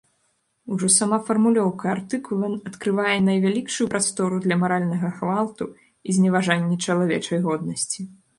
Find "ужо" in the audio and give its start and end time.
0.75-0.87